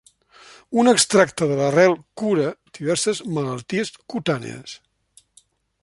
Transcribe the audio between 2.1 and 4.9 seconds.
cura diverses malalties cutànies.